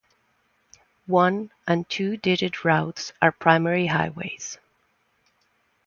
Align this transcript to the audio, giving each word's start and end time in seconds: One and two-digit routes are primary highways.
One 1.05 1.51
and 1.67 1.87
two-digit 1.87 2.65
routes 2.65 3.13
are 3.21 3.31
primary 3.31 3.85
highways. 3.85 4.57